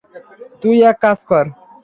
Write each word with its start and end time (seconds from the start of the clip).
তুই 0.61 0.77
এক 0.89 0.97
কাজ 1.03 1.19
কর। 1.29 1.45